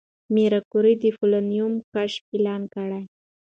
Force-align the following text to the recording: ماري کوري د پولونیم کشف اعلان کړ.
ماري 0.33 0.59
کوري 0.71 0.93
د 1.01 1.05
پولونیم 1.17 1.73
کشف 1.93 2.23
اعلان 2.35 2.61
کړ. 2.73 2.89